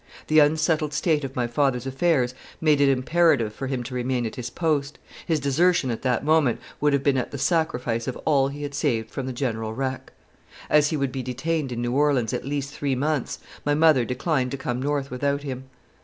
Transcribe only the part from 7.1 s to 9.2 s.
at the sacrifice of all he had saved